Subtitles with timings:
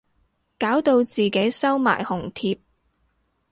[0.57, 2.57] 搞到自己收埋紅帖